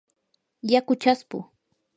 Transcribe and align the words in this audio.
yaku 0.71 0.93
chaspu. 1.01 1.37